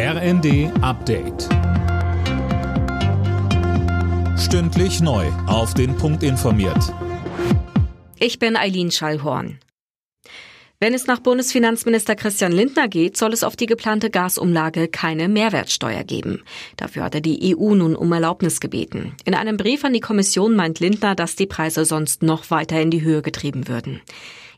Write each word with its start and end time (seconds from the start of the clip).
RND 0.00 0.70
Update. 0.80 1.48
Stündlich 4.38 5.00
neu. 5.00 5.26
Auf 5.48 5.74
den 5.74 5.96
Punkt 5.96 6.22
informiert. 6.22 6.94
Ich 8.20 8.38
bin 8.38 8.56
Eileen 8.56 8.92
Schallhorn. 8.92 9.58
Wenn 10.78 10.94
es 10.94 11.08
nach 11.08 11.18
Bundesfinanzminister 11.18 12.14
Christian 12.14 12.52
Lindner 12.52 12.86
geht, 12.86 13.16
soll 13.16 13.32
es 13.32 13.42
auf 13.42 13.56
die 13.56 13.66
geplante 13.66 14.08
Gasumlage 14.08 14.86
keine 14.86 15.28
Mehrwertsteuer 15.28 16.04
geben. 16.04 16.44
Dafür 16.76 17.02
hatte 17.02 17.20
die 17.20 17.56
EU 17.56 17.74
nun 17.74 17.96
um 17.96 18.12
Erlaubnis 18.12 18.60
gebeten. 18.60 19.16
In 19.24 19.34
einem 19.34 19.56
Brief 19.56 19.84
an 19.84 19.94
die 19.94 20.00
Kommission 20.00 20.54
meint 20.54 20.78
Lindner, 20.78 21.16
dass 21.16 21.34
die 21.34 21.46
Preise 21.46 21.84
sonst 21.84 22.22
noch 22.22 22.52
weiter 22.52 22.80
in 22.80 22.92
die 22.92 23.02
Höhe 23.02 23.22
getrieben 23.22 23.66
würden. 23.66 24.00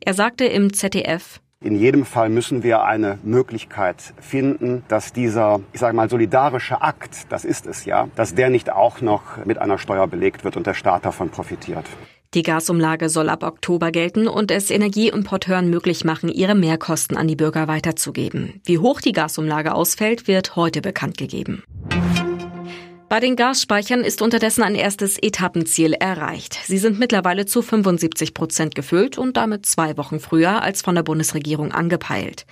Er 0.01 0.13
sagte 0.13 0.45
im 0.45 0.75
ZDF, 0.75 1.41
in 1.63 1.77
jedem 1.77 2.07
Fall 2.07 2.31
müssen 2.31 2.63
wir 2.63 2.85
eine 2.85 3.19
Möglichkeit 3.23 4.15
finden, 4.19 4.83
dass 4.89 5.13
dieser, 5.13 5.61
ich 5.75 5.81
sage 5.81 5.95
mal, 5.95 6.09
solidarische 6.09 6.81
Akt, 6.81 7.31
das 7.31 7.45
ist 7.45 7.67
es 7.67 7.85
ja, 7.85 8.09
dass 8.17 8.35
der 8.35 8.49
nicht 8.49 8.73
auch 8.73 9.03
noch 9.03 9.45
mit 9.45 9.59
einer 9.59 9.77
Steuer 9.77 10.07
belegt 10.07 10.43
wird 10.43 10.57
und 10.57 10.67
der 10.67 10.73
Staat 10.73 11.05
davon 11.05 11.29
profitiert. 11.29 11.85
Die 12.33 12.45
Gasumlage 12.45 13.09
soll 13.09 13.29
ab 13.29 13.43
Oktober 13.43 13.91
gelten 13.91 14.27
und 14.29 14.51
es 14.51 14.71
Energieimporteuren 14.71 15.69
möglich 15.69 16.05
machen, 16.05 16.31
ihre 16.31 16.55
Mehrkosten 16.55 17.17
an 17.17 17.29
die 17.29 17.37
Bürger 17.37 17.69
weiterzugeben. 17.69 18.61
Wie 18.65 18.79
hoch 18.79 19.01
die 19.01 19.13
Gasumlage 19.13 19.75
ausfällt, 19.75 20.29
wird 20.29 20.57
heute 20.57 20.81
bekannt 20.81 21.19
gegeben. 21.19 21.65
Bei 23.11 23.19
den 23.19 23.35
Gasspeichern 23.35 24.05
ist 24.05 24.23
unterdessen 24.23 24.63
ein 24.63 24.77
erstes 24.77 25.19
Etappenziel 25.21 25.95
erreicht. 25.95 26.57
Sie 26.65 26.79
sind 26.79 27.01
mittlerweile 27.01 27.45
zu 27.45 27.61
75 27.61 28.35
Prozent 28.35 28.77
gefüllt 28.77 29.19
und 29.19 29.37
damit 29.37 29.67
zwei 29.67 29.97
Wochen 29.97 30.21
früher 30.21 30.63
als 30.63 30.81
von 30.81 30.95
der 30.95 31.03
Bundesregierung 31.03 31.73
angepeilt. 31.73 32.47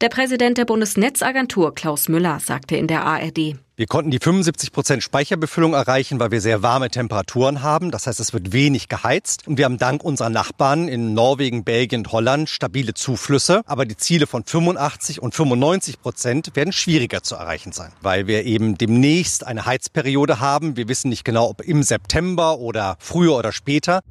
Der 0.00 0.08
Präsident 0.08 0.58
der 0.58 0.64
Bundesnetzagentur 0.64 1.76
Klaus 1.76 2.08
Müller 2.08 2.40
sagte 2.40 2.74
in 2.74 2.88
der 2.88 3.04
ARD, 3.04 3.54
wir 3.80 3.86
konnten 3.86 4.10
die 4.10 4.18
75 4.18 4.72
Prozent 4.72 5.02
Speicherbefüllung 5.02 5.72
erreichen, 5.72 6.20
weil 6.20 6.30
wir 6.30 6.42
sehr 6.42 6.62
warme 6.62 6.90
Temperaturen 6.90 7.62
haben. 7.62 7.90
Das 7.90 8.06
heißt, 8.06 8.20
es 8.20 8.34
wird 8.34 8.52
wenig 8.52 8.90
geheizt. 8.90 9.48
Und 9.48 9.56
wir 9.56 9.64
haben 9.64 9.78
dank 9.78 10.04
unserer 10.04 10.28
Nachbarn 10.28 10.86
in 10.86 11.14
Norwegen, 11.14 11.64
Belgien 11.64 12.00
und 12.00 12.12
Holland 12.12 12.50
stabile 12.50 12.92
Zuflüsse. 12.92 13.62
Aber 13.64 13.86
die 13.86 13.96
Ziele 13.96 14.26
von 14.26 14.44
85 14.44 15.22
und 15.22 15.34
95 15.34 16.02
Prozent 16.02 16.56
werden 16.56 16.72
schwieriger 16.72 17.22
zu 17.22 17.36
erreichen 17.36 17.72
sein, 17.72 17.90
weil 18.02 18.26
wir 18.26 18.44
eben 18.44 18.76
demnächst 18.76 19.46
eine 19.46 19.64
Heizperiode 19.64 20.40
haben. 20.40 20.76
Wir 20.76 20.86
wissen 20.88 21.08
nicht 21.08 21.24
genau, 21.24 21.48
ob 21.48 21.62
im 21.62 21.82
September 21.82 22.58
oder 22.58 22.98
früher 22.98 23.34
oder 23.34 23.50
später. 23.50 24.02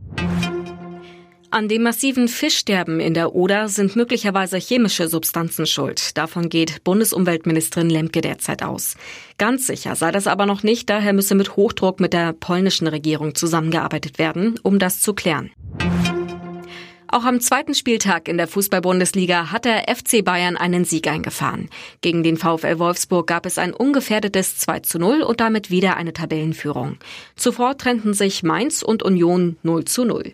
An 1.51 1.67
dem 1.67 1.81
massiven 1.81 2.27
Fischsterben 2.27 2.99
in 2.99 3.15
der 3.15 3.33
Oder 3.33 3.69
sind 3.69 3.95
möglicherweise 3.95 4.57
chemische 4.57 5.07
Substanzen 5.07 5.65
schuld. 5.65 6.15
Davon 6.15 6.47
geht 6.47 6.83
Bundesumweltministerin 6.83 7.89
Lemke 7.89 8.21
derzeit 8.21 8.61
aus. 8.61 8.95
Ganz 9.39 9.65
sicher 9.65 9.95
sei 9.95 10.11
das 10.11 10.27
aber 10.27 10.45
noch 10.45 10.61
nicht, 10.61 10.91
daher 10.91 11.11
müsse 11.11 11.33
mit 11.33 11.55
Hochdruck 11.55 11.99
mit 11.99 12.13
der 12.13 12.33
polnischen 12.33 12.85
Regierung 12.85 13.33
zusammengearbeitet 13.33 14.19
werden, 14.19 14.59
um 14.61 14.77
das 14.77 15.01
zu 15.01 15.15
klären. 15.15 15.49
Auch 17.07 17.23
am 17.25 17.39
zweiten 17.39 17.73
Spieltag 17.73 18.27
in 18.27 18.37
der 18.37 18.47
Fußball-Bundesliga 18.47 19.51
hat 19.51 19.65
der 19.65 19.85
FC 19.87 20.23
Bayern 20.23 20.55
einen 20.55 20.85
Sieg 20.85 21.07
eingefahren. 21.07 21.67
Gegen 22.01 22.21
den 22.21 22.37
VfL 22.37 22.77
Wolfsburg 22.77 23.25
gab 23.25 23.47
es 23.47 23.57
ein 23.57 23.73
ungefährdetes 23.73 24.59
2 24.59 24.81
zu 24.81 24.99
0 24.99 25.23
und 25.23 25.39
damit 25.39 25.71
wieder 25.71 25.97
eine 25.97 26.13
Tabellenführung. 26.13 26.97
Zuvor 27.35 27.75
trennten 27.75 28.13
sich 28.13 28.43
Mainz 28.43 28.83
und 28.83 29.01
Union 29.01 29.57
0 29.63 29.85
zu 29.85 30.05
0. 30.05 30.33